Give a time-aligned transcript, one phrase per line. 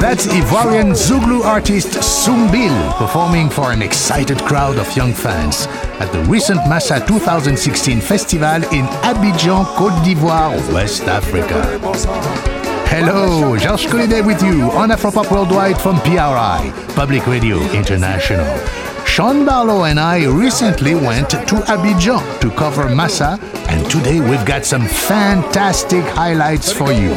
[0.00, 5.66] That's Ivorian Zouglou artist Soum Bill performing for an excited crowd of young fans
[6.00, 11.78] at the recent Massa 2016 festival in Abidjan, Côte d'Ivoire, West Africa.
[12.88, 18.46] Hello, Georges Collinet with you on Afropop Worldwide from PRI, Public Radio International.
[19.04, 21.36] Sean Barlow and I recently went to
[21.68, 27.14] Abidjan to cover Massa, and today we've got some fantastic highlights for you.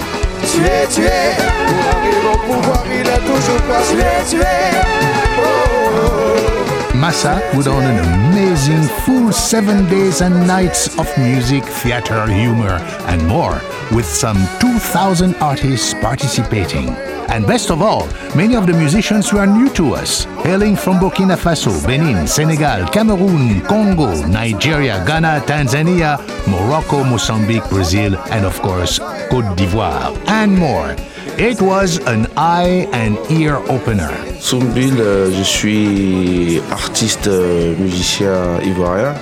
[7.00, 13.26] Massa would on an amazing full seven days and nights of music, theater, humor, and
[13.26, 16.90] more, with some 2,000 artists participating.
[17.30, 21.00] And best of all, many of the musicians who are new to us, hailing from
[21.00, 29.00] Burkina Faso, Benin, Senegal, Cameroon, Congo, Nigeria, Ghana, Tanzania, Morocco, Mozambique, Brazil, and of course,
[29.30, 30.96] Côte d'Ivoire, and more.
[31.38, 34.12] It was an eye and ear opener.
[34.42, 39.14] Soum Bill, euh, je suis artiste euh, musicien ivoirien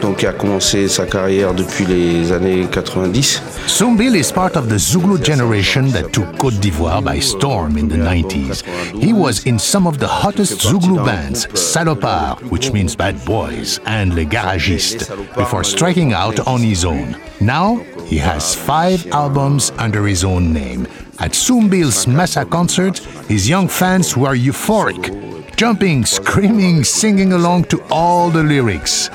[0.00, 3.42] donc qui a commencé sa carrière depuis les années 90.
[3.66, 7.88] Soum Bill is part of the Zouglou generation that took Côte d'Ivoire by storm in
[7.88, 8.62] the 90s.
[9.00, 14.14] He was in some of the hottest Zouglou bands, Salopard, which means bad boys, and
[14.14, 17.16] Les Garagistes, before striking out on his own.
[17.40, 20.86] Now, he has five albums under his own name.
[21.18, 27.82] At Soum Bill's Massa concert, his young fans were euphoric, jumping, screaming, singing along to
[27.90, 29.08] all the lyrics.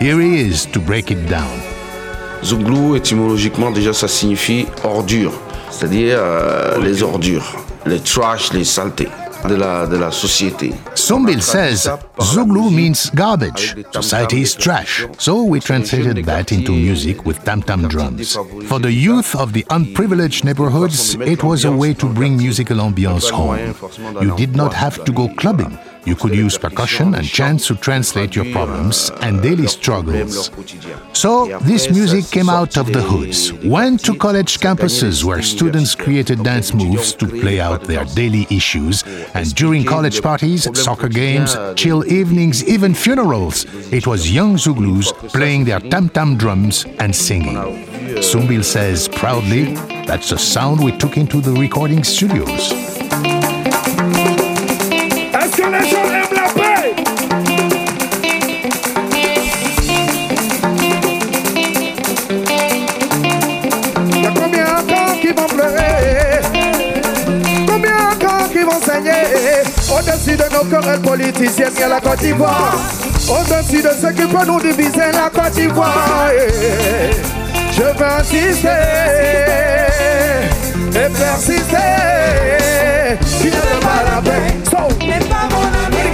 [0.00, 1.60] Here he is to break it down.
[2.44, 5.32] Zouglou, étymologiquement, déjà, ça signifie ordure,
[5.70, 9.08] c'est-à-dire euh, les ordures, les trash, les saletés
[9.48, 10.72] de la, de la société.
[10.94, 11.88] Soum Bill says
[12.20, 15.06] Zouglou means garbage, society is trash.
[15.18, 18.36] So we translated that into music with tam tam drums.
[18.68, 23.30] For the youth of the unprivileged neighborhoods, it was a way to bring musical ambiance
[23.30, 23.74] home.
[24.20, 25.78] You did not have to go clubbing.
[26.06, 30.52] You could use percussion and chants to translate your problems and daily struggles.
[31.12, 36.44] So, this music came out of the hoods, went to college campuses where students created
[36.44, 39.02] dance moves to play out their daily issues,
[39.34, 45.64] and during college parties, soccer games, chill evenings, even funerals, it was young Zouglous playing
[45.64, 47.56] their tam tam drums and singing.
[48.22, 49.74] Soum Bill says proudly,
[50.06, 52.95] that's the sound we took into the recording studios.
[70.36, 72.76] Au-dessus de nos querelles politiciennes, il y a la Côte d'Ivoire.
[73.28, 76.28] Au-dessus de ce qui peut nous diviser, la Côte d'Ivoire.
[77.72, 78.68] Je veux insister
[80.90, 81.76] et persister.
[83.40, 85.06] Qui ne veut pas la paix?
[85.06, 86.04] n'est pas mon ami.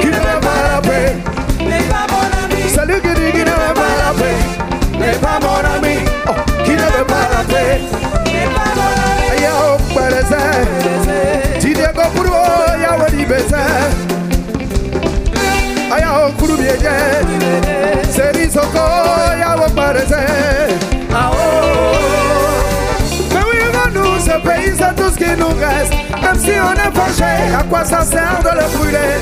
[0.00, 1.16] Qui ne veut pas la paix?
[1.60, 2.68] N'est pas mon ami.
[2.68, 4.98] Salut qui dit qui ne veut pas la paix?
[4.98, 5.98] N'est pas mon ami.
[6.26, 8.21] Oh, qui ne veut pas la paix?
[27.58, 29.20] À quoi ça sert de le brûler?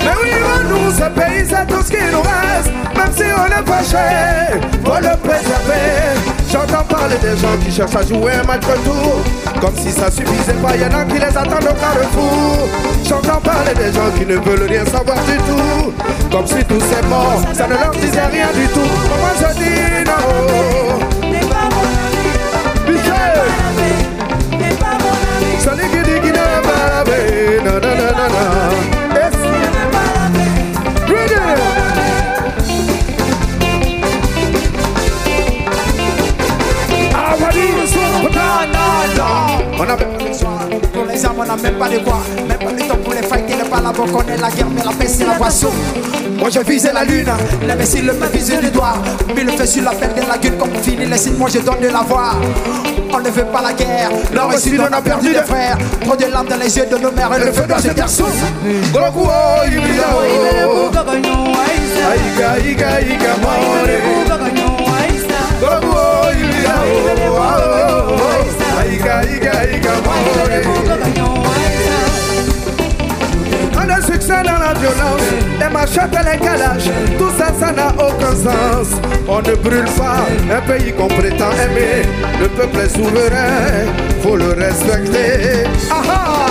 [0.00, 0.30] Mais oui,
[0.68, 2.70] nous, ce pays, c'est tout ce qui nous reste.
[2.96, 6.16] Même si on est fâché, faut le préserver.
[6.50, 9.22] J'entends parler des gens qui cherchent à jouer un match retour.
[9.60, 12.68] Comme si ça suffisait pas, y'en a qui les attendent au carrefour.
[13.06, 15.92] J'entends parler des gens qui ne veulent rien savoir du tout.
[16.30, 18.80] Comme si tout c'est mort, ça ne leur disait rien du tout.
[18.80, 21.28] Moi je dis non?
[21.30, 22.96] N'est pas mon ami.
[22.98, 25.60] Michel, N'est pas mon ami.
[25.60, 25.90] salut
[27.08, 27.74] qui dit qu'il n'est pas la paix.
[27.74, 28.82] Non, non, non, non, non.
[29.14, 29.34] Yes.
[29.42, 30.52] N'est pas la paix.
[31.08, 31.38] Ready.
[37.14, 37.66] Ah, Wadi.
[39.80, 39.96] On a
[40.92, 42.18] Pour les armes, on n'a même pas de quoi.
[42.48, 45.06] Même pas le temps pour les fighter, le balabo connaît la guerre, mais la paix
[45.08, 45.70] c'est la boisson.
[46.38, 47.30] Moi je visais la lune,
[47.66, 48.94] l'imbécile me visait du doigt.
[49.34, 51.58] Mais le fait sur la peine de la gueule, comme finit les signes, moi je
[51.58, 52.32] donne de la voix.
[53.12, 55.78] On ne veut pas la guerre, l'or et sud, on a perdu des frères.
[56.02, 58.24] Trop de larmes dans les yeux de nos mères et le feu dans ce garçon.
[58.92, 60.88] Goku oh, Ibida oh.
[74.28, 75.28] Dans la violence,
[75.58, 79.00] les machettes et les calages, tout ça, ça n'a aucun sens.
[79.26, 82.02] On ne brûle pas un pays qu'on prétend aimer,
[82.40, 83.86] le peuple est souverain.
[84.22, 85.64] Faut le respecter.
[85.90, 86.48] Ah ah!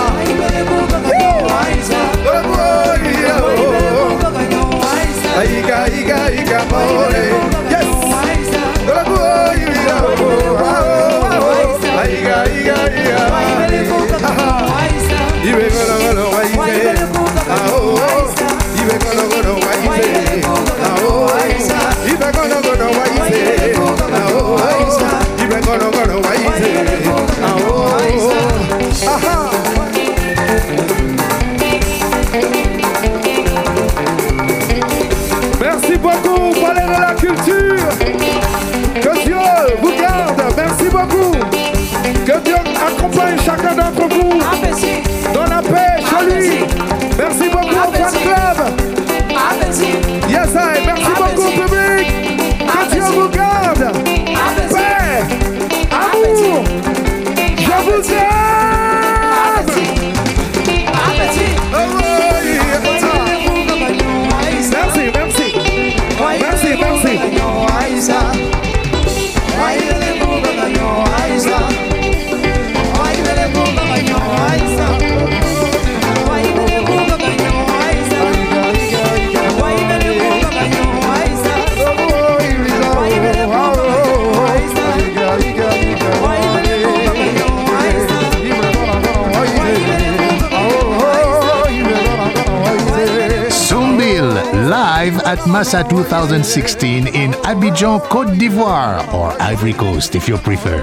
[95.72, 100.80] Live at Massa 2016 in Abidjan, Côte d'Ivoire, or Ivory Coast if you prefer.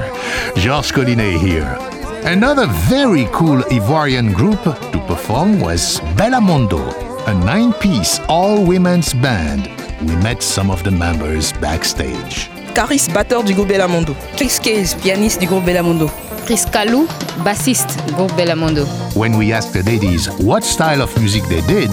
[0.55, 1.77] Georges Collinet here.
[2.25, 6.81] Another very cool Ivoirian group to perform was Bellamondo,
[7.27, 9.69] a nine piece all women's band.
[10.01, 12.49] We met some of the members backstage.
[12.73, 14.15] Caris, batteur du groupe Bellamondo.
[14.35, 16.09] Chris Case, pianiste du groupe Bellamondo.
[16.45, 17.07] Chris Kalou,
[17.43, 18.85] bassiste, du groupe Bellamondo.
[19.15, 21.89] When we asked the ladies what style of music they did,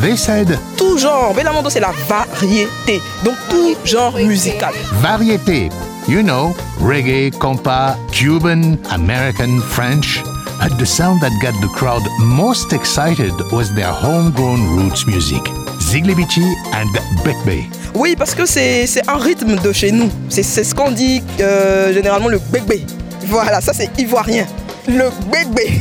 [0.00, 1.34] they said Tout genre.
[1.34, 3.00] Bellamondo, c'est la variété.
[3.24, 4.72] Donc tout genre musical.
[5.00, 5.68] variété.
[6.08, 10.22] You know, reggae, compa, Cuban, American, French.
[10.60, 15.42] But the sound that got the crowd most excited was their homegrown roots music.
[15.80, 16.44] Ziglibichi
[16.74, 16.90] and
[17.24, 17.64] Bekbe.
[17.94, 20.10] Oui, parce que c'est un rythme de chez nous.
[20.28, 22.84] C'est ce qu'on dit euh, généralement le bébé.
[23.26, 24.46] Voilà, ça c'est ivoirien.
[24.90, 25.80] Le bébé.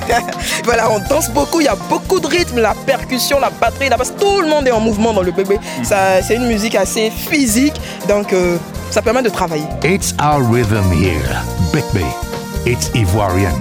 [0.64, 3.96] voilà, on danse beaucoup, il y a beaucoup de rythme, la percussion, la batterie, la
[3.96, 5.58] basse, tout le monde est en mouvement dans le bébé.
[5.82, 7.74] Ça, C'est une musique assez physique,
[8.08, 8.56] donc euh,
[8.90, 9.66] ça permet de travailler.
[9.82, 11.42] It's our rhythm here,
[11.72, 12.04] Bekbe.
[12.64, 13.58] It's Ivoirian.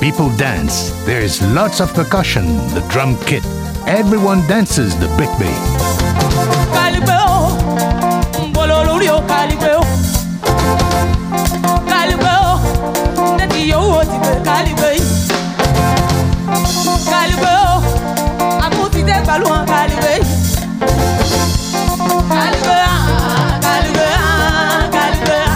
[0.00, 0.92] People dance.
[1.06, 2.44] There's lots of percussion,
[2.74, 3.44] the drum kit.
[3.86, 5.48] Everyone dances the Bekbe.
[14.44, 15.04] Yo ti pe Calibeo.
[17.10, 17.82] Calibeo,
[18.62, 20.24] amuti de balu an Calibeo.
[22.28, 22.94] Calibeo,
[23.60, 25.54] Calibeo, Calibeo.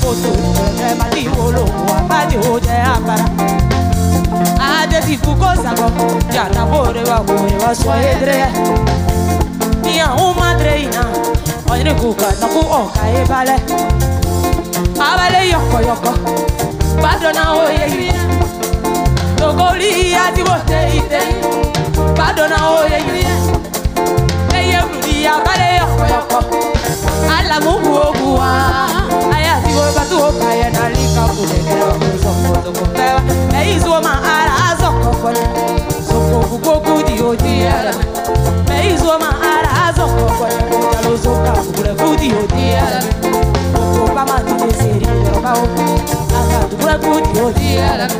[0.00, 0.30] Foto
[0.78, 3.26] ẹ ma di wolo wa ba di o jẹ apara.
[4.60, 5.90] Ade ti fu ko sago,
[6.30, 8.50] jata bore wa bore wa so edre.
[9.82, 11.04] Mia uma dreina,
[11.70, 13.56] oyre kuka na ku oka e bale.
[13.56, 13.76] Abale yoko
[14.36, 14.65] yoko,
[17.02, 18.24] bado na oye yina.
[19.36, 21.20] Togoli ati bote ite,
[22.16, 23.36] bado na oye yina.
[24.54, 26.44] Eye bludi abale yoko yoko,
[27.38, 28.50] ala mugu ogua.
[29.34, 33.20] Aya ti wo batu oka ye na lika kudeke wa kuzo kuzo kupewa.
[33.62, 35.40] Eyi zuwa ma ara azoko kone,
[36.08, 37.94] soko kukoku di odi ala.
[38.80, 39.66] Eyi zuwa ma ara
[44.16, 45.64] ọba máa ti lè ṣe ìrìnlẹ̀ ọba o
[46.38, 48.10] àgbà àdúgbò kùdì òdì ẹ̀rẹ̀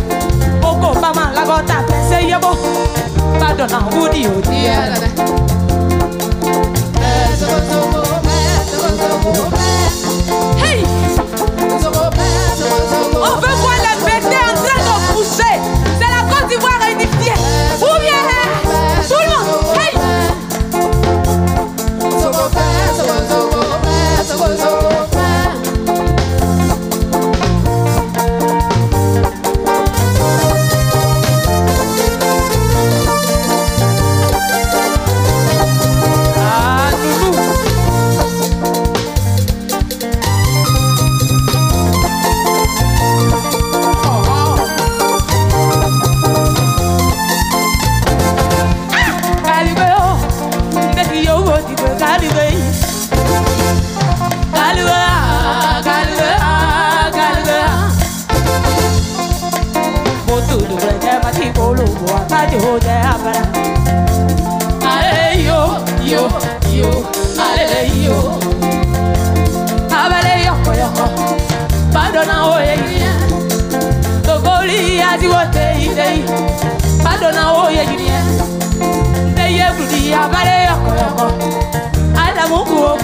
[0.69, 2.55] oko ọba máa lágọ́ta pẹ̀sẹ̀ yẹ́bọ̀
[3.39, 5.13] gbàdọ̀ náà kùdì òdì ẹ̀rẹ̀.
[7.09, 7.79] ẹ̀ sọ́kòtò
[8.37, 9.56] ẹ̀ sọ́kòtò.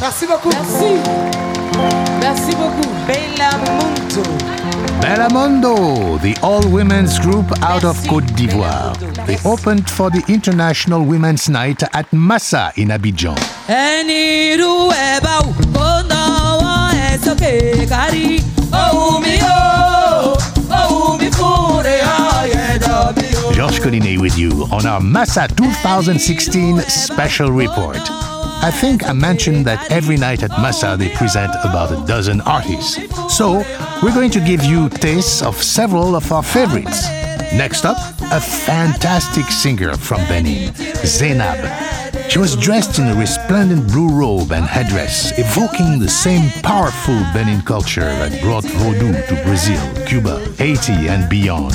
[0.00, 0.50] Merci beaucoup.
[0.50, 1.00] Merci.
[2.20, 2.90] Merci beaucoup.
[3.06, 4.52] Bella Mundo.
[5.00, 8.92] Bellamondo, the all-women's group out of Côte d'Ivoire.
[9.26, 13.36] They opened for the International Women's Night at Massa in Abidjan.
[13.68, 18.40] Ẹni irú ẹ bá wù kó náwó ẹ sókè kárí.
[18.72, 20.36] ohun mi ó
[20.70, 23.52] ohun mi fún rẹ̀ ọ̀yẹ̀dọ̀ mi ó.
[23.54, 28.00] Georges Collinet with you on our Massa 2016 special report.
[28.64, 32.98] I think I mentioned that every night at Massa they present about a dozen artists.
[33.28, 33.64] So,
[34.02, 37.08] we're going to give you tastes of several of our favorites.
[37.54, 37.96] Next up,
[38.30, 40.72] a fantastic singer from Benin,
[41.04, 41.58] Zainab.
[42.28, 47.62] She was dressed in a resplendent blue robe and headdress, evoking the same powerful Benin
[47.62, 51.74] culture that brought Vodou to Brazil, Cuba, Haiti, and beyond.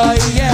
[0.00, 0.49] Yeah.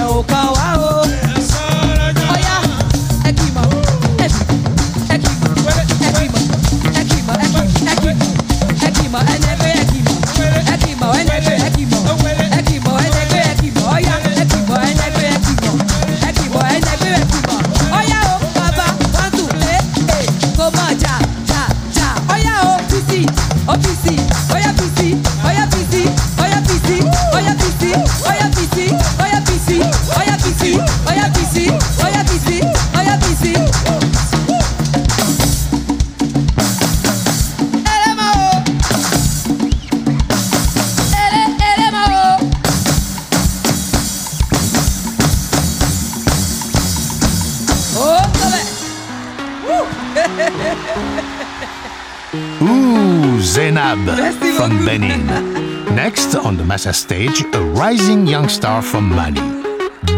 [57.07, 59.41] Stage, a rising young star from Mali,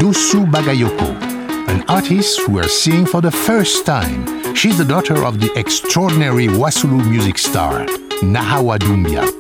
[0.01, 1.11] Doussou Bagayoko,
[1.69, 4.55] an artist we are seeing for the first time.
[4.55, 7.85] She's the daughter of the extraordinary Wasulu music star,
[8.23, 9.38] Nahawa Doumbia.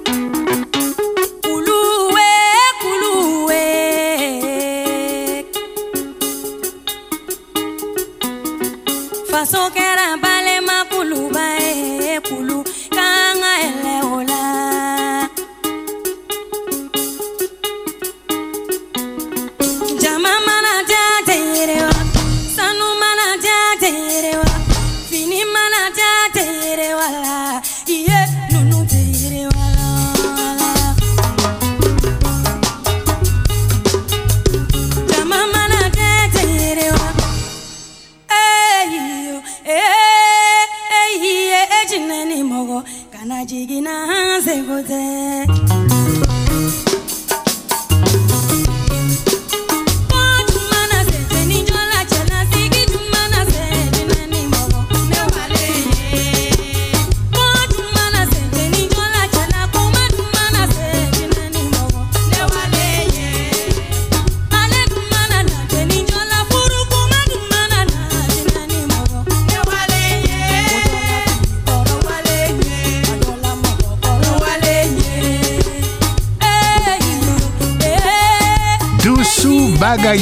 [44.79, 45.18] Seko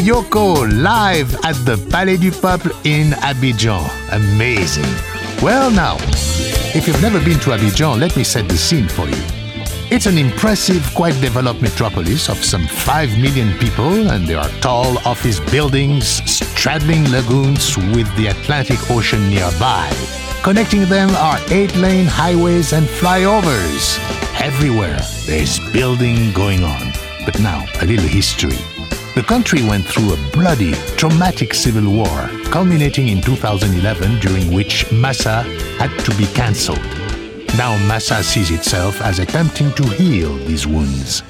[0.06, 3.82] Bagayoko live at the Palais du Peuple in Abidjan.
[4.12, 4.86] Amazing.
[5.42, 5.96] Well, now,
[6.76, 9.20] if you've never been to Abidjan, let me set the scene for you.
[9.90, 14.96] It's an impressive, quite developed metropolis of some 5 million people, and there are tall
[14.98, 19.90] office buildings, straddling lagoons with the Atlantic Ocean nearby.
[20.44, 23.98] Connecting them are eight lane highways and flyovers.
[24.40, 26.92] Everywhere there's building going on.
[27.24, 28.75] But now, a little history.
[29.16, 35.40] The country went through a bloody, traumatic civil war, culminating in 2011, during which Massa
[35.78, 36.84] had to be cancelled.
[37.56, 41.22] Now Massa sees itself as attempting to heal these wounds.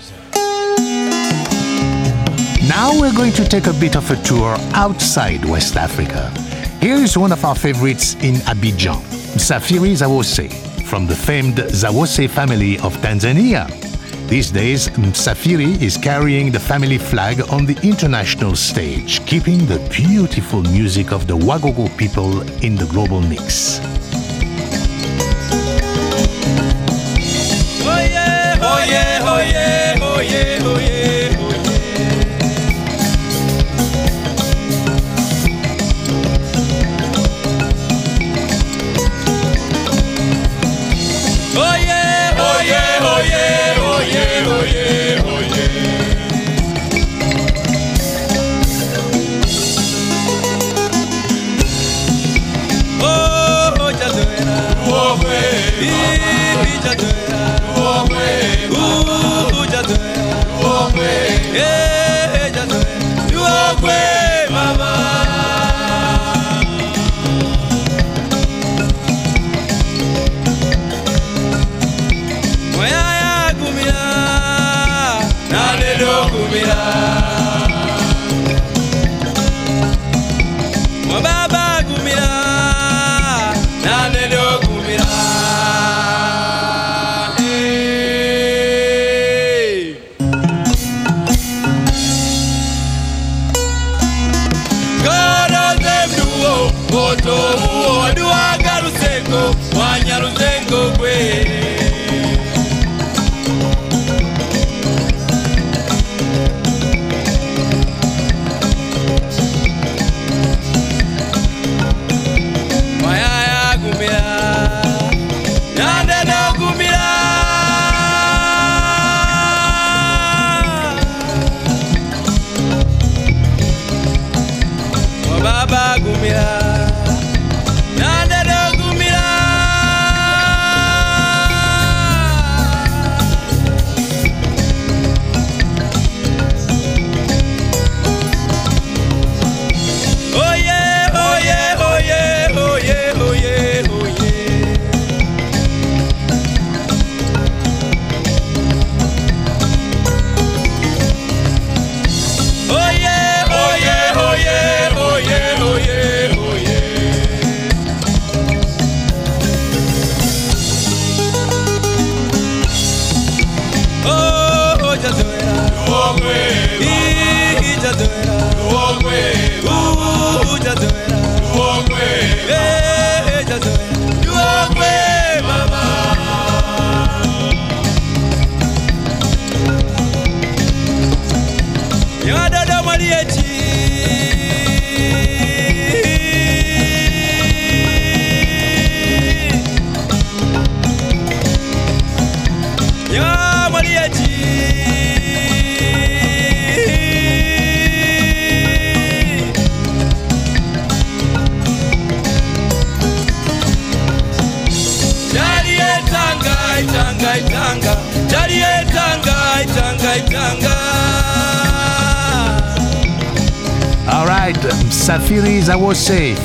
[2.68, 6.33] Now we're going to take a bit of a tour outside West Africa.
[6.81, 9.01] Here is one of our favorites in Abidjan,
[9.38, 10.51] Safiri Zawose,
[10.87, 13.86] from the famed Zawose family of Tanzania.
[14.29, 20.62] These days, Msafiri is carrying the family flag on the international stage, keeping the beautiful
[20.62, 23.81] music of the Wagogo people in the global mix.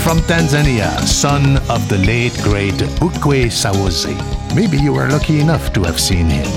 [0.04, 4.10] From Tanzania, son of the late great Hukwe Zawose.
[4.56, 6.50] Maybe you were lucky enough to have seen him.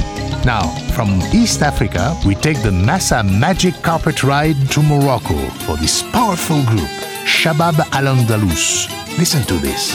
[0.44, 0.62] Now,
[0.96, 6.64] from East Africa, we take the Massa Magic Carpet Ride to Morocco for this powerful
[6.64, 6.88] group,
[7.24, 8.88] Shabab Al Andalus.
[9.18, 9.92] Listen to this.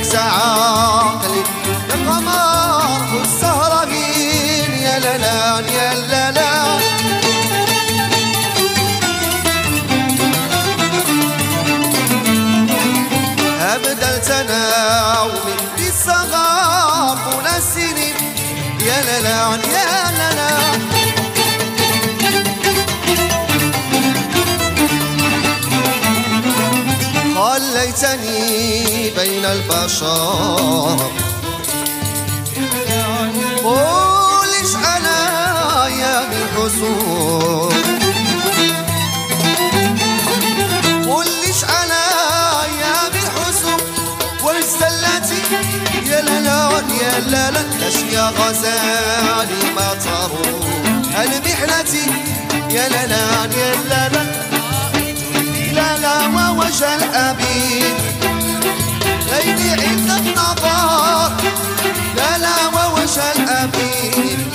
[0.00, 1.42] ينكس عقلي
[1.94, 6.80] القمر والسهرة فين يا لالان يا لالان
[13.60, 18.12] أبدا تناومي بالصغار ونسيني
[18.86, 20.99] يا لالان يا لالان
[27.70, 30.96] خليتني بين البشر.
[33.64, 37.74] قولش أنا يا من حسون
[41.08, 41.64] قولش
[42.80, 43.26] يا من
[46.10, 47.18] يا لالان يا
[47.80, 52.06] ليش يا غزالي ما تروح المحنتي
[52.70, 54.49] يا لالان يا لالان
[55.80, 57.94] الجلا ووجه الأبيد
[59.32, 61.32] ليلي عندك نظار
[62.16, 64.49] بلاوى ووجه الأبيد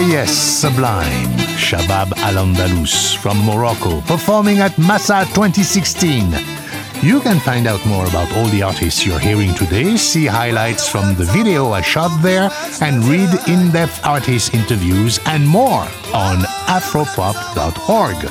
[0.00, 1.30] yes, sublime.
[1.58, 6.32] Shabab Al Andalus from Morocco, performing at Massa 2016.
[7.02, 11.14] You can find out more about all the artists you're hearing today, see highlights from
[11.14, 18.30] the video I shot there, and read in depth artist interviews and more on afropop.org.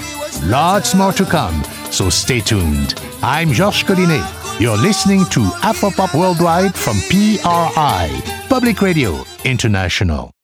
[0.49, 1.63] Lots more to come.
[1.91, 2.93] so stay tuned.
[3.23, 4.60] I'm Georges Collinet.
[4.60, 8.10] You're listening to Afropop Worldwide from PRI,
[8.49, 10.37] Public Radio International.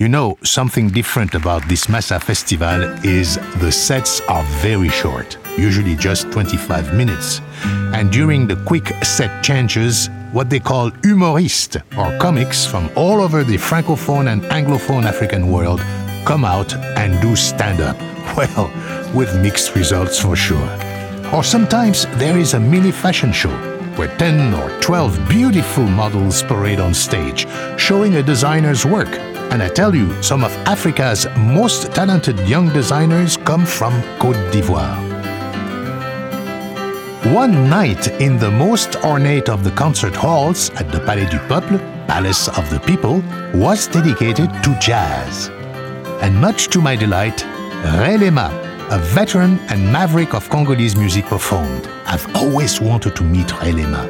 [0.00, 5.94] You know, something different about this Massa festival is the sets are very short, usually
[5.94, 7.42] just 25 minutes.
[7.92, 13.44] And during the quick set changes, what they call humoristes or comics from all over
[13.44, 15.80] the francophone and anglophone African world
[16.24, 17.96] come out and do stand up.
[18.38, 18.70] Well,
[19.14, 20.70] with mixed results for sure.
[21.34, 23.54] Or sometimes there is a mini fashion show
[23.96, 29.10] where 10 or 12 beautiful models parade on stage, showing a designer's work.
[29.50, 34.96] And I tell you, some of Africa's most talented young designers come from Côte d'Ivoire.
[37.34, 41.78] One night in the most ornate of the concert halls at the Palais du Peuple,
[42.06, 45.50] Palace of the People, was dedicated to jazz.
[46.22, 47.44] And much to my delight,
[48.00, 48.50] Ray Lema,
[48.90, 51.88] a veteran and maverick of Congolese music, performed.
[52.06, 54.06] I've always wanted to meet Ray Lema.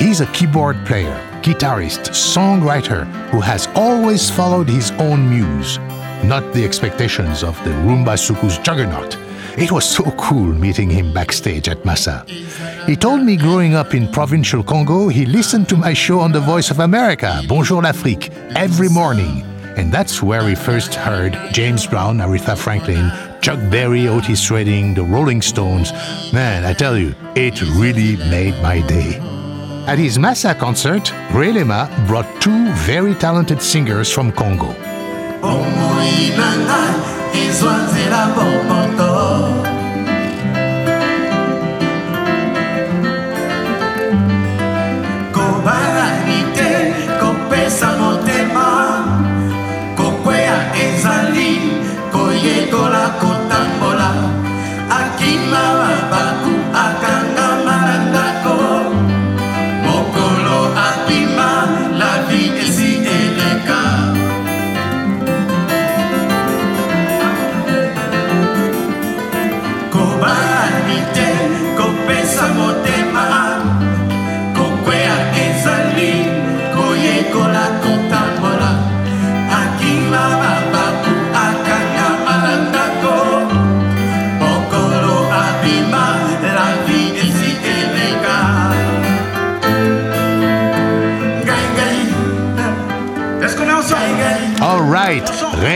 [0.00, 5.78] He's a keyboard player, guitarist, songwriter who has always followed his own muse,
[6.24, 9.16] not the expectations of the Rumba Soukous juggernaut.
[9.56, 12.24] It was so cool meeting him backstage at Massa.
[12.86, 16.40] He told me growing up in provincial Congo, he listened to my show on the
[16.40, 19.42] Voice of America, Bonjour l'Afrique, every morning.
[19.76, 25.04] And that's where we first heard James Brown, Aretha Franklin, Chuck Berry, Otis Redding, the
[25.04, 25.92] Rolling Stones.
[26.32, 29.37] Man, I tell you, it really made my day.
[29.88, 34.74] At his Massa concert, Ray Lema brought two very talented singers from Congo.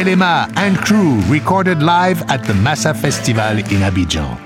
[0.02, 4.36] Ray Lema and crew recorded live at the Massa Festival in Abidjan.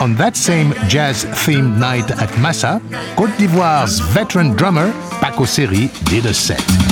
[0.00, 2.80] On that same jazz-themed night at Massa,
[3.14, 6.85] Côte d'Ivoire's veteran drummer, Paco Seri, did a set.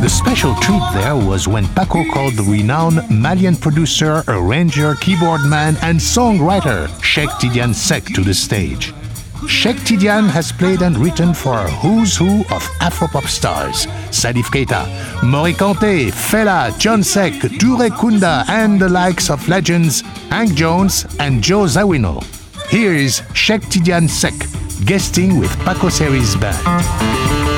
[0.00, 5.76] The special treat there was when Paco called the renowned Malian producer, arranger, keyboard man,
[5.80, 8.92] and songwriter Cheick Tidiane Seck to the stage.
[9.48, 14.84] Cheick Tidiane has played and written for a who's who of Afropop stars Salif Keita,
[15.22, 21.42] Mory Kanté, Fela, John Sek, Toure Kunda, and the likes of legends Hank Jones and
[21.42, 22.22] Joe Zawinul.
[22.68, 24.34] Here is Cheick Tidiane Seck
[24.84, 27.55] guesting with Paco Seri's band.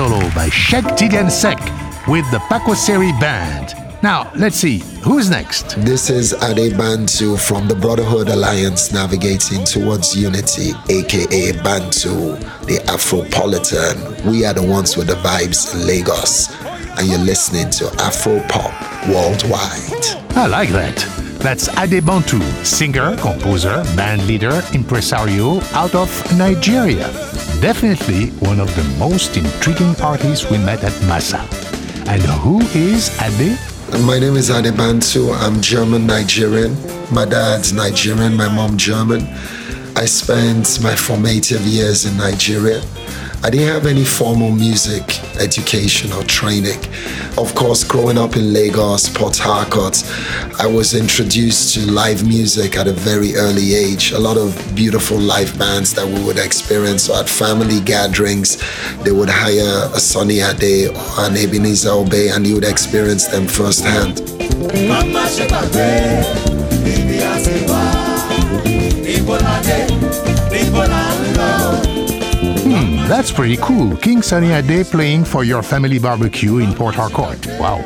[0.00, 1.58] Solo by Cheick Tidiane Seck
[2.08, 3.74] with the Pakwaseri Band.
[4.02, 5.76] Now, let's see, who's next?
[5.84, 12.34] This is Ade Bantu from the Brotherhood Alliance navigating towards unity, aka Bantu,
[12.64, 14.24] the Afropolitan.
[14.24, 16.48] We are the ones with the vibes in Lagos,
[16.98, 18.72] and you're listening to Afro Pop
[19.06, 20.06] Worldwide.
[20.34, 21.19] I like that.
[21.40, 27.08] That's Ade Bantu, singer, composer, band leader, impresario out of Nigeria.
[27.62, 31.40] Definitely one of the most intriguing artists we met at Massa.
[32.06, 33.58] And who is Ade?
[34.04, 35.32] My name is Ade Bantu.
[35.32, 36.76] I'm German Nigerian.
[37.10, 39.22] My dad's Nigerian, my mom German.
[39.96, 42.82] I spent my formative years in Nigeria.
[43.42, 46.78] I didn't have any formal music education or training.
[47.38, 50.04] Of course, growing up in Lagos, Port Harcourt,
[50.60, 54.12] I was introduced to live music at a very early age.
[54.12, 57.08] A lot of beautiful live bands that we would experience.
[57.08, 58.62] At family gatherings,
[59.04, 63.46] they would hire a Sunny Ade or an Ebenezer Obey and you would experience them
[63.46, 64.20] firsthand.
[64.86, 65.28] Mama
[73.10, 73.96] that's pretty cool.
[73.96, 77.44] King Sunny Ade playing for your family barbecue in Port Harcourt.
[77.58, 77.78] Wow.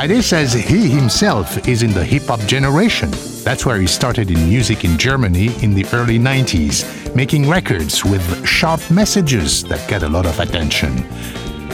[0.00, 3.10] Ade says he himself is in the hip hop generation.
[3.44, 8.24] That's where he started in music in Germany in the early 90s, making records with
[8.46, 10.96] sharp messages that get a lot of attention.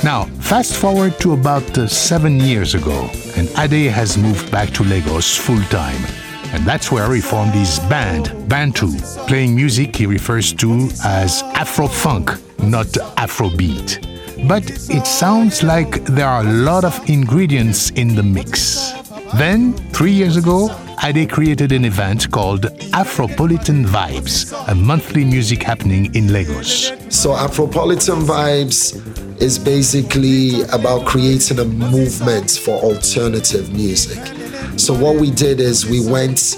[0.03, 4.83] Now, fast forward to about uh, seven years ago, and Ade has moved back to
[4.83, 6.30] Lagos full time.
[6.53, 8.91] And that's where he formed his band, Bantu,
[9.29, 12.87] playing music he refers to as Afro funk, not
[13.17, 14.07] Afrobeat.
[14.49, 18.93] But it sounds like there are a lot of ingredients in the mix.
[19.37, 20.71] Then, three years ago,
[21.05, 26.89] Ade created an event called Afropolitan Vibes, a monthly music happening in Lagos.
[27.11, 34.40] So, Afropolitan Vibes is basically about creating a movement for alternative music.
[34.77, 36.57] So, what we did is we went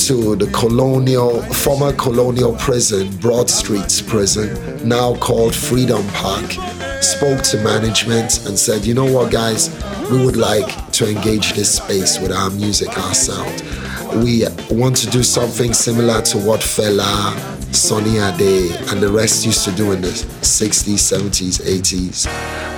[0.00, 6.50] to the colonial, former colonial prison, Broad Streets Prison, now called Freedom Park,
[7.00, 9.70] spoke to management and said, you know what, guys,
[10.10, 13.62] we would like to engage this space with our music, our sound.
[14.22, 17.34] We want to do something similar to what Fela,
[17.74, 22.26] Sunny Ade, and the rest used to do in the 60s, 70s, 80s.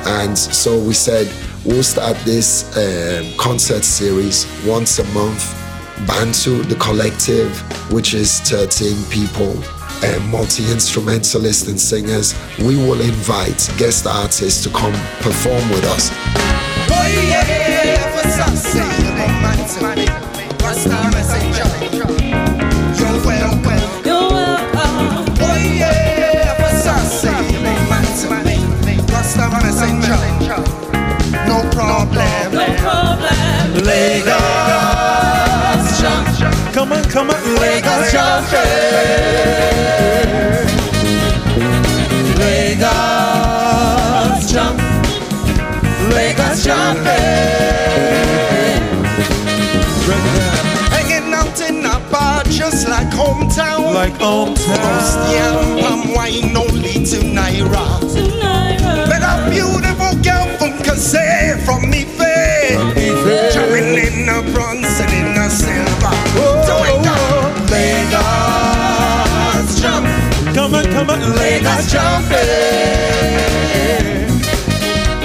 [0.06, 1.26] And so we said,
[1.66, 5.54] we'll start this um, concert series once a month.
[6.06, 7.50] Bantu, the collective,
[7.90, 9.56] which is 13 people,
[10.04, 16.10] and multi instrumentalists and singers, we will invite guest artists to come perform with us.
[16.88, 18.80] Oh yeah, for Sassy,
[19.16, 20.12] romantic,
[29.16, 30.25] Rasta messenger.
[31.76, 32.52] Problem.
[32.52, 33.84] No problem.
[33.84, 34.34] Lagos,
[36.00, 36.26] jump.
[36.72, 38.46] Come on, come on, Lagos, jump.
[43.18, 44.80] Lagos, jump.
[46.14, 46.98] Lagos, jump.
[50.94, 53.92] Hanging out in a bar just like hometown.
[53.94, 54.80] Like hometown.
[54.82, 58.00] Most yam, palm wine only to Naira.
[58.00, 60.15] Tonight, Met a beautiful
[60.96, 63.52] girl from me Ife.
[63.52, 66.14] Jumping in a bronze and in a silver.
[66.66, 67.16] Doing that.
[67.70, 69.00] Lagos,
[69.80, 70.06] jump.
[70.54, 72.48] Come on, come on, Lagos, jumping.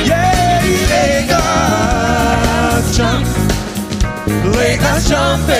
[0.06, 0.62] Yeah,
[0.92, 3.28] Lagos, jump.
[4.56, 5.56] Lagos, jumping.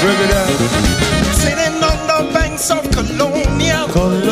[0.00, 0.50] Bring it up.
[1.34, 3.86] Sitting on the banks of Colonia.
[3.90, 4.29] Colonia.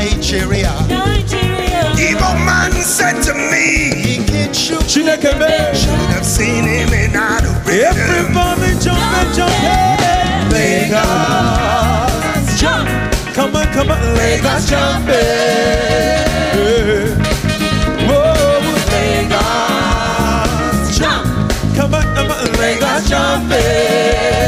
[0.00, 0.72] Nigeria.
[0.88, 1.92] Nigeria.
[2.00, 4.80] Evil man said to me, he could shoot.
[4.88, 5.52] Chineke me.
[5.76, 7.98] Should have seen him in out of rhythm.
[8.00, 10.48] Everybody jumping, jumping.
[10.56, 12.08] Lagos,
[12.58, 12.88] jump.
[13.34, 15.16] Come on, come on, Lagos, jumping.
[18.08, 18.56] Whoa.
[18.94, 20.18] Lagos,
[20.98, 21.28] jump.
[21.76, 23.58] Come on, come on, Lagos, jumping.
[23.58, 24.39] Oh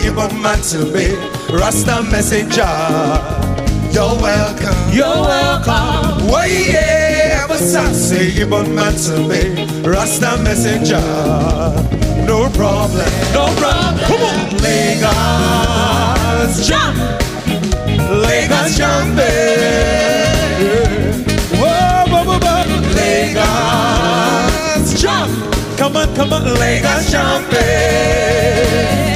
[0.00, 1.14] Sassy, you want man to be
[1.52, 2.62] Rasta messenger.
[3.92, 4.76] You're welcome.
[4.92, 6.28] You're welcome.
[6.30, 11.00] Oh yeah, for Sassy, you want man to be Rasta messenger.
[12.26, 13.08] No problem.
[13.32, 13.98] No problem.
[14.06, 14.50] Come on.
[14.62, 16.96] Lagos, jump.
[18.10, 19.24] Lagos, jumping.
[21.60, 22.64] Whoa, whoa, whoa, whoa.
[22.96, 25.30] Lagos, jump.
[25.76, 29.09] Come on, come on, Lagos, jumping.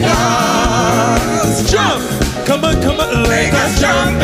[0.00, 2.02] Lakers, jump.
[2.46, 4.20] Come on, come on, Lakers, jump.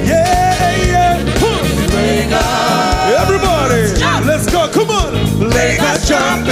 [0.00, 0.56] Yeah,
[0.88, 1.24] yeah.
[1.36, 1.60] Huh.
[1.92, 4.26] Lakers, everybody, jump.
[4.26, 4.68] let's go.
[4.72, 5.12] Come on,
[5.50, 6.46] Lakers, jump.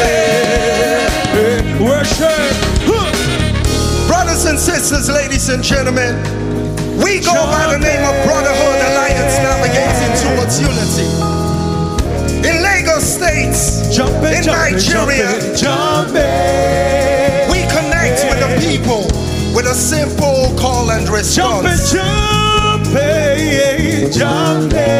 [1.80, 2.53] Worship.
[2.84, 3.09] Huh.
[4.07, 6.16] Brothers and sisters, ladies and gentlemen,
[6.99, 11.41] we go jump by the name of Brotherhood Alliance navigating towards unity
[12.47, 16.99] in Lagos states, jumpin', in jumpin', Nigeria, Jumping!
[19.71, 21.93] A simple call and response.
[21.93, 24.99] Jumping, jumping, jumping.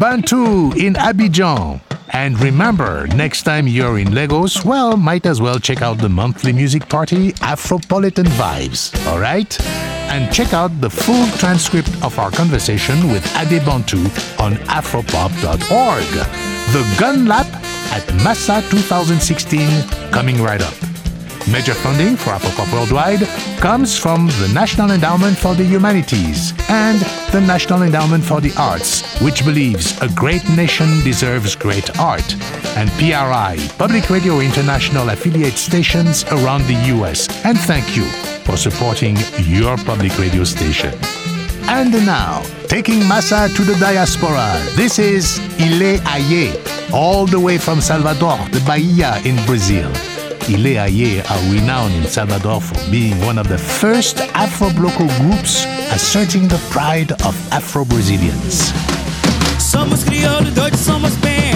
[0.00, 1.78] Bantu in Abidjan.
[2.14, 6.54] And remember, next time you're in Lagos, well, might as well check out the monthly
[6.54, 9.60] music party Afropolitan Vibes, all right?
[10.08, 13.98] And check out the full transcript of our conversation with Ade Bantu
[14.42, 16.10] on afropop.org.
[16.72, 17.46] The Gun Lap
[17.92, 20.99] at Massa 2016 coming right up.
[21.50, 23.26] Major funding for Afropop Worldwide
[23.58, 27.00] comes from the National Endowment for the Humanities and
[27.32, 32.36] the National Endowment for the Arts, which believes a great nation deserves great art,
[32.76, 37.26] and PRI, Public Radio International affiliate stations around the US.
[37.44, 38.04] And thank you
[38.44, 40.94] for supporting your public radio station.
[41.64, 46.54] And now, taking Massa to the diaspora, this is Ile Aye,
[46.92, 49.90] all the way from Salvador, the Bahia in Brazil.
[50.48, 56.48] Ile Aye are renowned in Salvador for being one of the first Afro-bloco groups asserting
[56.48, 58.72] the pride of Afro-Brazilians.
[59.58, 60.04] Somos
[60.76, 61.50] somos bem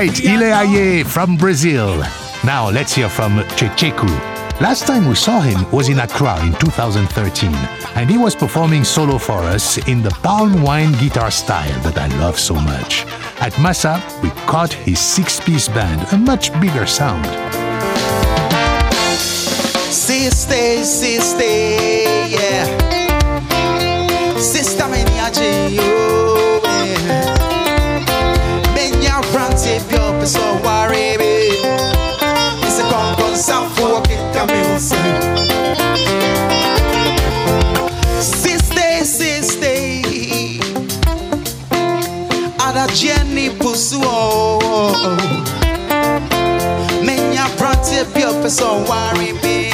[0.00, 2.02] right, Ile Aye from Brazil.
[2.42, 4.08] Now let's hear from Kyekyeku.
[4.60, 7.52] Last time we saw him was in Accra in 2013,
[7.96, 12.06] and he was performing solo for us in the palm wine guitar style that I
[12.18, 13.04] love so much.
[13.40, 17.26] At Massa, we caught his six piece band, a much bigger sound.
[19.92, 21.44] Sister, sister,
[22.36, 22.64] yeah.
[24.38, 26.19] Sister, menya
[30.20, 31.48] peso warebe.
[32.66, 34.96] Ise kon kon sanfo kika mi use.
[38.20, 39.80] Sister, sister,
[42.60, 44.00] ada Jenny pusu.
[47.02, 49.72] Menya frante bio peso warebe.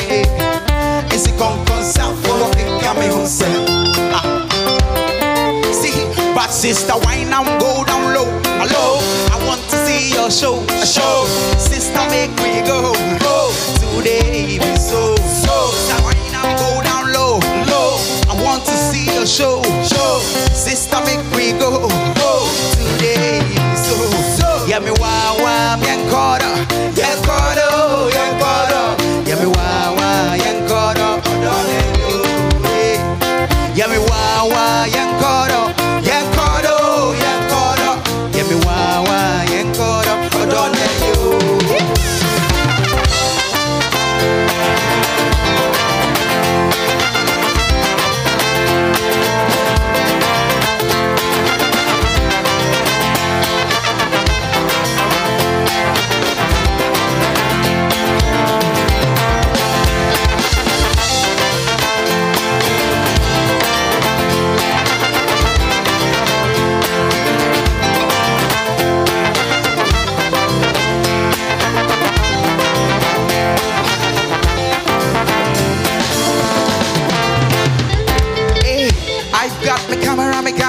[1.14, 3.44] Ise kon kon sanfo kika mi use.
[4.14, 4.24] Ah.
[5.72, 8.28] See, but sister, why now go down low?
[8.58, 9.00] Hello,
[9.96, 11.24] See your show, a show.
[11.56, 12.92] Sister, make me go,
[13.24, 13.50] go.
[13.96, 15.72] Today be so, so.
[16.32, 17.96] Now go down low, low?
[18.28, 20.20] I want to see your show, show.
[20.52, 22.32] Sister, make me go, go.
[22.76, 23.96] Today be so,
[24.36, 24.66] so.
[24.68, 26.52] Yeah, me wah wah, me encoda,
[26.94, 27.65] yeah encoda,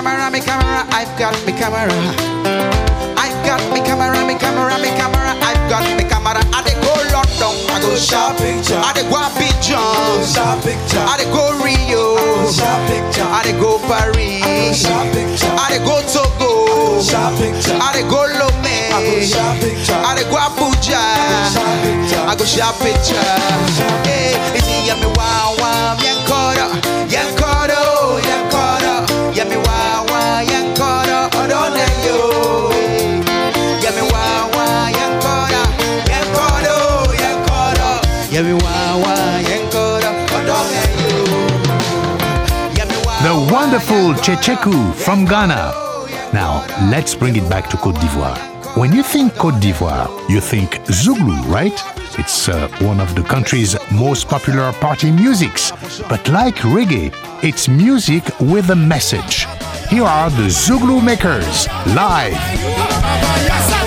[0.07, 0.87] camera, me camera, camera.
[0.95, 1.91] I've got me camera.
[3.19, 5.35] I've got me camera, me camera, me camera.
[5.43, 6.39] I've got me camera.
[6.55, 8.79] I dey go London, I go shop picture.
[8.79, 11.03] I dey go Abidjan, shop picture.
[11.03, 13.27] I dey go Rio, I go shop picture.
[13.27, 15.51] I dey go Paris, shop picture.
[15.59, 17.75] I dey go Togo, I go shop picture.
[17.75, 19.99] I dey go Lomé, I go shop picture.
[19.99, 21.03] I dey go Abuja,
[21.51, 22.23] shop picture.
[22.23, 23.27] I go shop picture.
[24.07, 25.99] Hey, it's me and me wow wow,
[44.07, 45.73] wonderful Kyekyeku from Ghana.
[46.33, 48.37] Now, let's bring it back to Cote d'Ivoire.
[48.77, 51.73] When you think Cote d'Ivoire, you think Zouglou, right?
[52.17, 55.71] It's uh, one of the country's most popular party musics.
[56.09, 59.45] But like reggae, it's music with a message.
[59.89, 63.86] Here are the Zouglou Makers, live.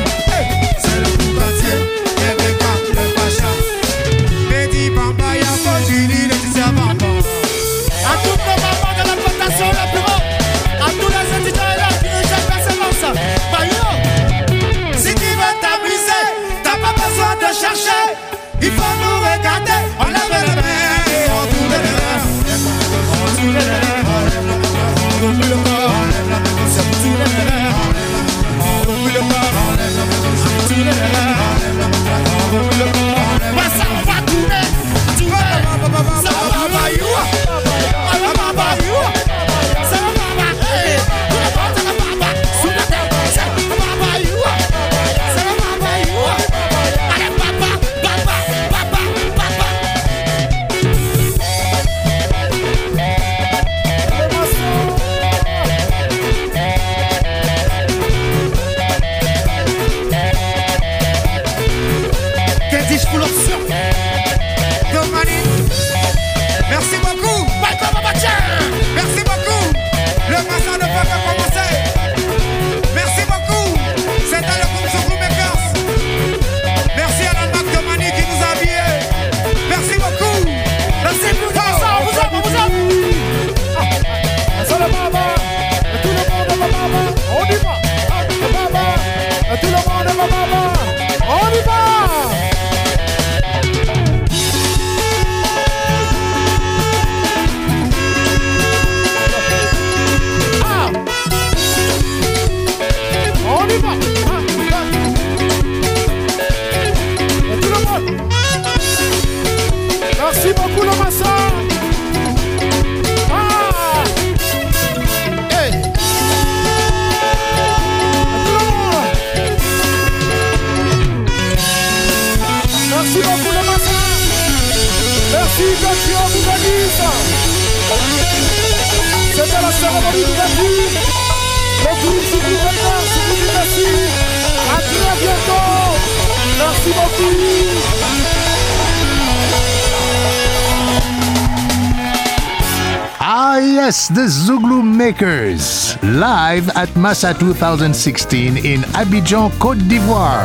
[146.11, 150.43] live at Massa 2016 in Abidjan, Côte d'Ivoire.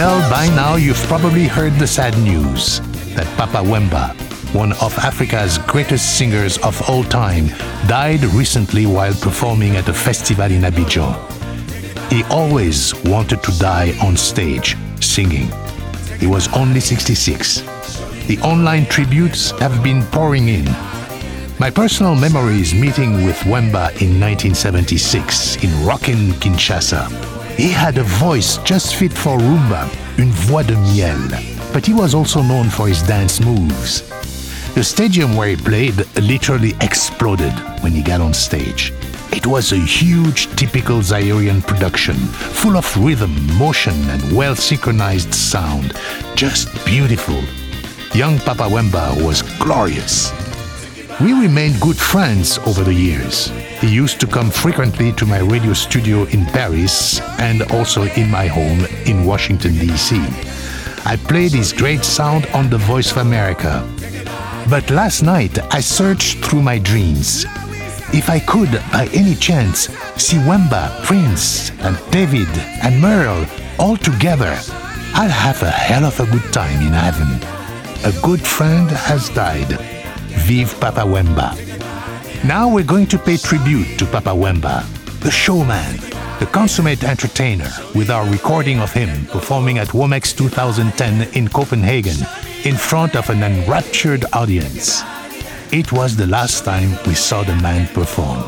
[0.00, 2.80] Well, by now you've probably heard the sad news
[3.14, 4.14] that Papa Wemba,
[4.54, 7.48] one of Africa's greatest singers of all time,
[7.86, 11.12] died recently while performing at a festival in Abidjan.
[12.10, 15.50] He always wanted to die on stage, singing.
[16.18, 17.60] He was only 66.
[18.26, 20.64] The online tributes have been pouring in.
[21.58, 27.29] My personal memory is meeting with Wemba in 1976 in Rockin' Kinshasa.
[27.60, 29.86] He had a voice just fit for rumba,
[30.18, 31.28] une voix de miel,
[31.74, 34.00] but he was also known for his dance moves.
[34.72, 37.52] The stadium where he played literally exploded
[37.82, 38.94] when he got on stage.
[39.30, 45.92] It was a huge, typical Zairean production, full of rhythm, motion, and well synchronized sound.
[46.36, 47.42] Just beautiful.
[48.14, 50.32] Young Papa Wemba was glorious.
[51.20, 53.48] We remained good friends over the years.
[53.78, 58.46] He used to come frequently to my radio studio in Paris and also in my
[58.46, 60.16] home in Washington, D.C.
[61.04, 63.86] I played his great sound on The Voice of America.
[64.70, 67.44] But last night I searched through my dreams.
[68.14, 72.48] If I could, by any chance, see Wemba, Prince, and David,
[72.82, 73.44] and Merle
[73.78, 74.58] all together,
[75.12, 77.28] I'll have a hell of a good time in heaven.
[78.04, 79.99] A good friend has died.
[80.30, 81.54] Vive Papa Wemba.
[82.44, 84.84] Now we're going to pay tribute to Papa Wemba,
[85.20, 85.96] the showman,
[86.38, 92.16] the consummate entertainer, with our recording of him performing at Womex 2010 in Copenhagen
[92.64, 95.02] in front of an enraptured audience.
[95.72, 98.42] It was the last time we saw the man perform.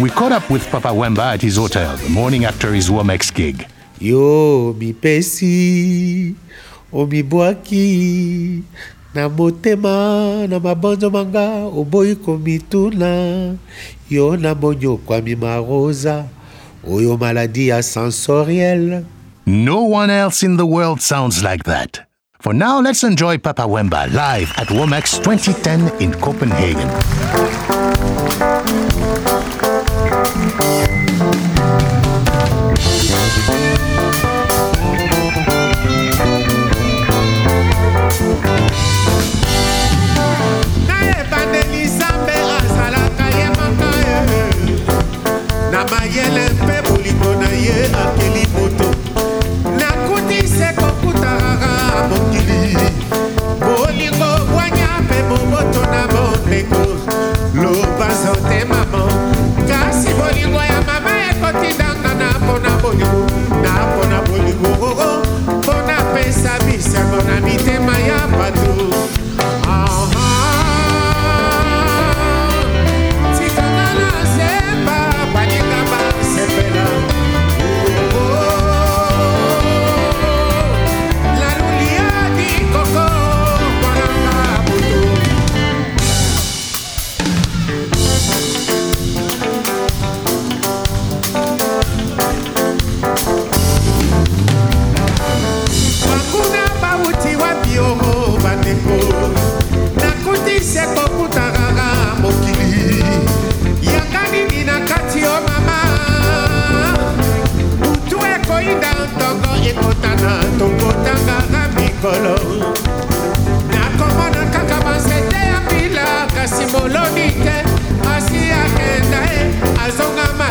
[0.00, 3.66] We caught up with Papa Wemba at his hotel the morning after his Womex gig.
[3.98, 6.34] yo mipesi
[6.92, 8.62] omibwaki
[9.16, 10.60] na motema na
[11.64, 13.54] oboyi komituna
[14.10, 16.24] yo na monyokwami marosa
[16.90, 17.82] oyo maladi ya
[19.46, 22.00] No one else in the world sounds like that.
[22.40, 27.75] For now, let's enjoy Papa Wemba live at Womex 2010 in Copenhagen.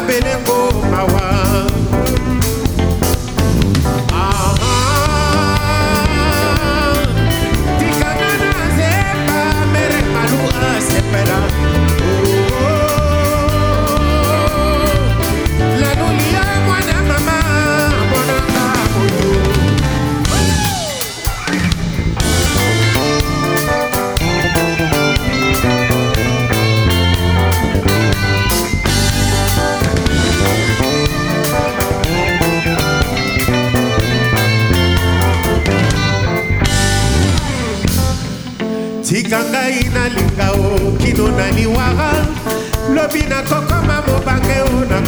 [0.07, 0.64] Azonga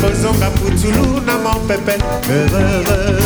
[0.01, 1.95] kozonga putulu na mampepe
[2.29, 3.21] heureux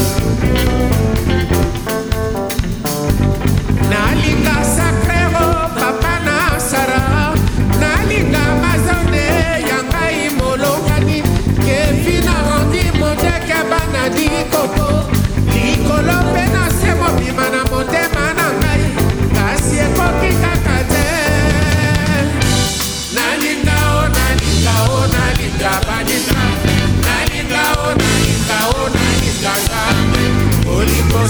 [3.90, 4.91] nalinga sa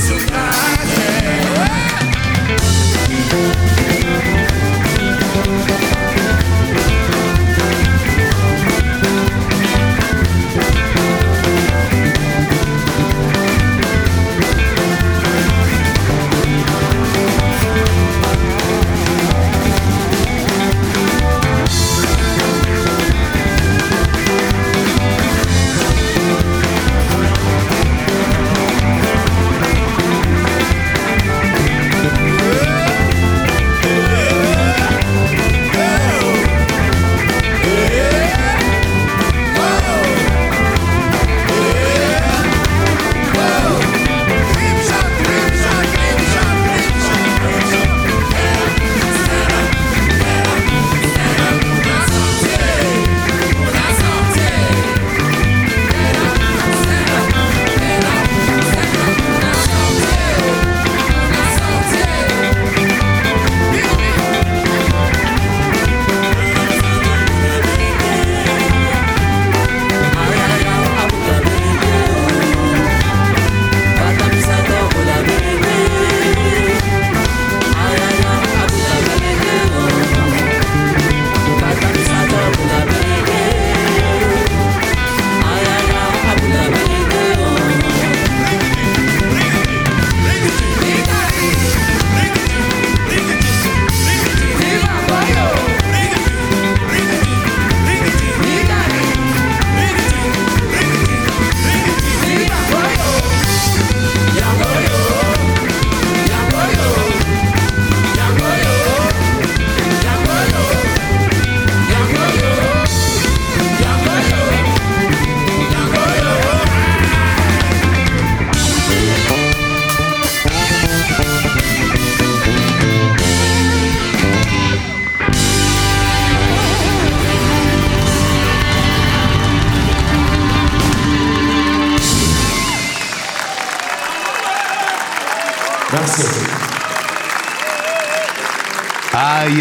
[0.01, 0.30] nzambe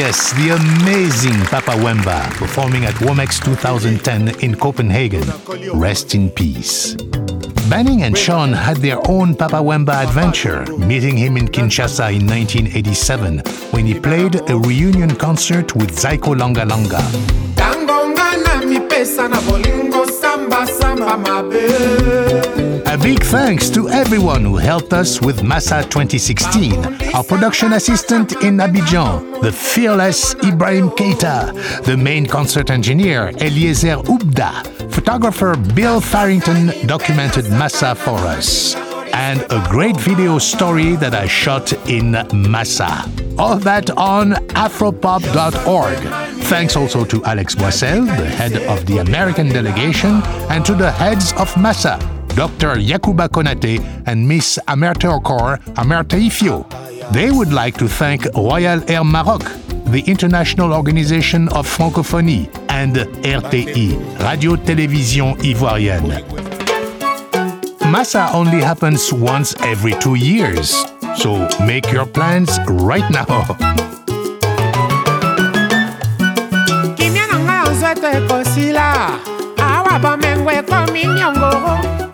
[0.00, 5.22] yes, the amazing Papa Wemba performing at Womex 2010 in Copenhagen.
[5.74, 6.94] Rest in peace.
[7.68, 13.40] Banning and Sean had their own Papa Wemba adventure, meeting him in Kinshasa in 1987
[13.72, 17.02] when he played a reunion concert with Zaiko Langa Langa.
[22.90, 27.14] A big thanks to everyone who helped us with Massa 2016.
[27.14, 34.90] Our production assistant in Abidjan, the fearless Ibrahim Keita, the main concert engineer Eliezer Ubda,
[34.90, 38.74] photographer Bill Farrington documented Massa for us,
[39.14, 43.08] and a great video story that I shot in Massa.
[43.38, 44.32] All that on
[44.66, 45.98] afropop.org.
[46.46, 50.20] Thanks also to Alex Boissel, the head of the American delegation,
[50.50, 52.00] and to the heads of Massa,
[52.34, 52.76] Dr.
[52.76, 56.64] Yacouba Konate and Miss Amerta Okor Amerta Ifio.
[57.12, 59.42] They would like to thank Royal Air Maroc,
[59.86, 66.22] the International Organization of Francophonie, and RTI, Radio Télévision Ivoirienne.
[67.90, 70.84] Massa only happens once every two years,
[71.16, 73.26] so make your plans right now.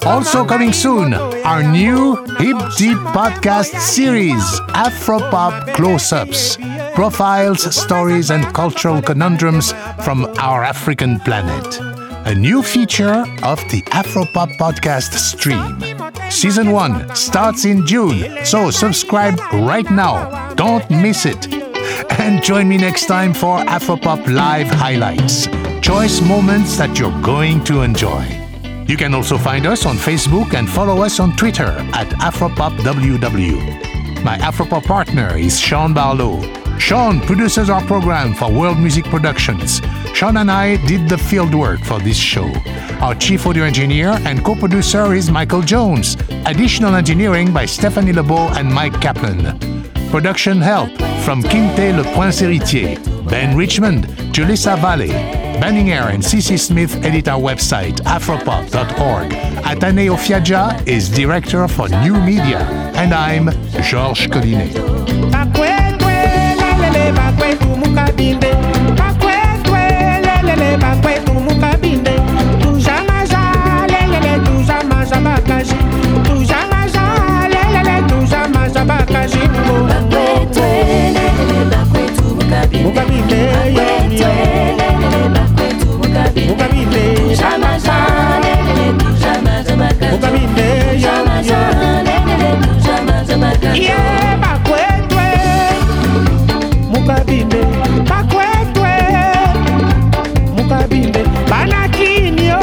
[0.04, 4.42] Also coming soon, our new Hip Deep podcast series,
[4.74, 6.56] Afropop Close Ups.
[6.94, 9.72] Profiles, stories, and cultural conundrums
[10.04, 11.78] from our African planet.
[12.26, 15.78] A new feature of the Afropop podcast stream.
[16.30, 20.54] Season 1 starts in June, so subscribe right now.
[20.54, 21.46] Don't miss it.
[22.18, 25.46] And join me next time for Afropop Live highlights.
[25.86, 28.26] Choice moments that you're going to enjoy.
[28.88, 34.24] You can also find us on Facebook and follow us on Twitter at AfropopWW.
[34.24, 36.42] My Afropop partner is Sean Barlow.
[36.76, 39.80] Sean produces our program for World Music Productions.
[40.12, 42.50] Sean and I did the field work for this show.
[43.00, 46.16] Our chief audio engineer and co producer is Michael Jones.
[46.46, 49.56] Additional engineering by Stephanie Lebeau and Mike Kaplan.
[50.10, 50.90] Production help
[51.24, 52.98] from Quinte Le Prince Héritier,
[53.30, 59.30] Ben Richmond, Julissa Valley, Banning Eyre and CC Smith edit our website, afropop.org.
[59.64, 62.60] Ataneo Fiaggia is director for new media,
[62.94, 63.50] and I'm
[63.82, 64.74] Georges Collinet.
[93.84, 93.98] ye
[94.42, 95.26] bakwetwe
[96.92, 97.60] mukabimbe
[98.10, 98.92] bakwetwe
[100.56, 101.20] mukabimbe
[101.50, 102.60] banakinio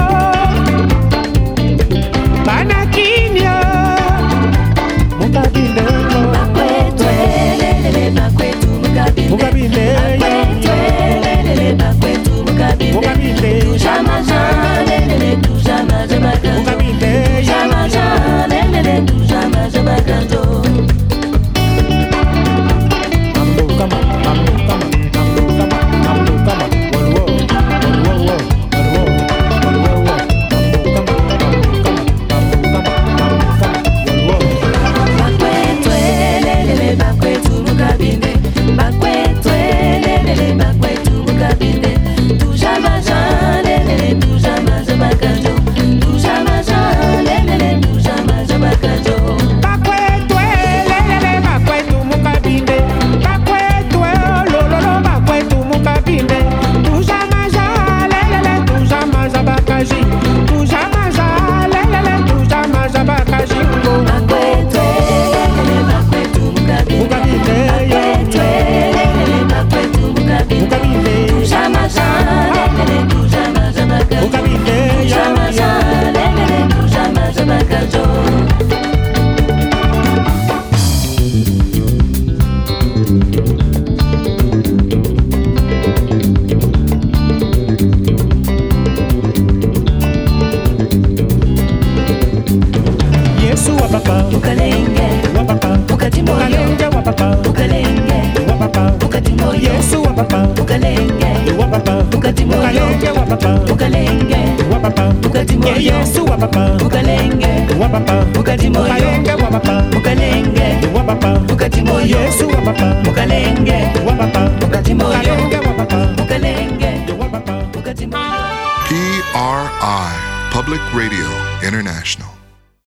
[2.48, 3.58] banakinio
[5.20, 5.84] mukabimbe
[9.30, 9.86] mukabimbe mukabimbe
[12.94, 13.52] mukabimbe